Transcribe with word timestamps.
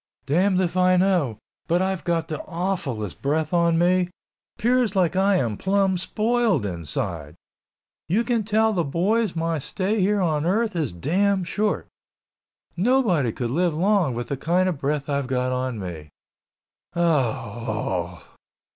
"Damned 0.25 0.59
if 0.61 0.75
I 0.75 0.97
know, 0.97 1.37
but 1.67 1.79
I've 1.79 2.03
got 2.03 2.27
the 2.27 2.39
awfullest 2.47 3.21
breath 3.21 3.53
on 3.53 3.77
me. 3.77 4.09
'Pears 4.57 4.95
like 4.95 5.15
I 5.15 5.35
am 5.35 5.57
plum 5.57 5.95
spoiled 5.95 6.65
inside. 6.65 7.35
You 8.09 8.23
can 8.23 8.43
tell 8.43 8.73
the 8.73 8.83
boys 8.83 9.35
my 9.35 9.59
stay 9.59 9.99
here 9.99 10.19
on 10.19 10.43
earth 10.43 10.75
is 10.75 10.91
damn 10.91 11.43
short. 11.43 11.85
Nobody 12.75 13.31
could 13.31 13.51
live 13.51 13.75
long 13.75 14.15
with 14.15 14.29
the 14.29 14.37
kind 14.37 14.67
of 14.67 14.79
breath 14.79 15.07
I've 15.07 15.27
got 15.27 15.51
on 15.51 15.77
me. 15.77 16.09
Oh, 16.95 18.23
oh!" 18.23 18.23